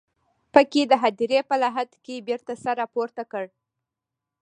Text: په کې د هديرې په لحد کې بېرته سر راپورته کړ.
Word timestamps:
په 0.53 0.61
کې 0.71 0.81
د 0.87 0.93
هديرې 1.03 1.39
په 1.49 1.55
لحد 1.63 1.89
کې 2.03 2.25
بېرته 2.27 2.53
سر 2.63 2.75
راپورته 2.81 3.23
کړ. 3.31 3.45